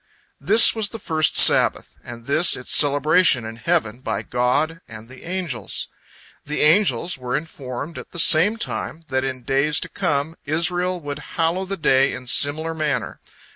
"This 0.51 0.73
was 0.73 0.89
the 0.89 0.97
first 0.97 1.37
Sabbath, 1.37 1.95
and 2.03 2.25
this 2.25 2.57
its 2.57 2.75
celebration 2.75 3.45
in 3.45 3.57
heaven 3.57 3.99
by 4.01 4.23
God 4.23 4.81
and 4.87 5.07
the 5.07 5.21
angels. 5.21 5.89
The 6.43 6.61
angels 6.61 7.19
were 7.19 7.37
informed 7.37 7.99
at 7.99 8.09
the 8.09 8.17
same 8.17 8.57
time 8.57 9.03
that 9.09 9.23
in 9.23 9.43
days 9.43 9.79
to 9.81 9.89
come 9.89 10.37
Israel 10.43 10.99
would 11.01 11.19
hallow 11.37 11.65
the 11.65 11.77
day 11.77 12.13
in 12.13 12.25
similar 12.25 12.73
manner. 12.73 13.19